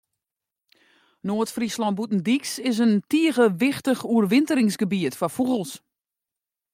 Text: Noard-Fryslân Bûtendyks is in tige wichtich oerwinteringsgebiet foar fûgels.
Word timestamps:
Noard-Fryslân 1.25 1.95
Bûtendyks 1.97 2.53
is 2.69 2.77
in 2.85 2.95
tige 3.11 3.45
wichtich 3.61 4.01
oerwinteringsgebiet 4.13 5.13
foar 5.19 5.33
fûgels. 5.35 5.71